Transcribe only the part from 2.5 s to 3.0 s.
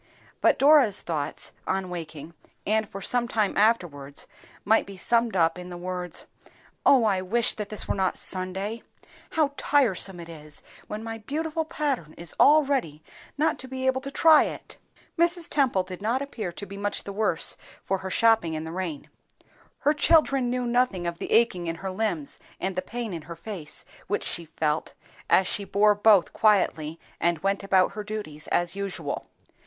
and